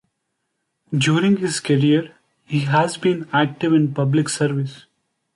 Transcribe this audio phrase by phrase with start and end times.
[0.97, 2.15] During his career,
[2.45, 4.87] he has been active in public service.